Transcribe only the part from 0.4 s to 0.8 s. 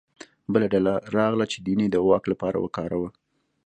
بله